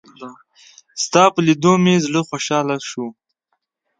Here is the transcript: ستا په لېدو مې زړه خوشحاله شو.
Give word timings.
ستا 1.03 1.23
په 1.33 1.39
لېدو 1.47 1.73
مې 1.83 1.95
زړه 2.05 2.21
خوشحاله 2.29 2.77
شو. 2.89 3.05